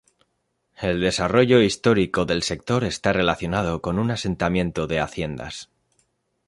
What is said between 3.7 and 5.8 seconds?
con un asentamiento de haciendas.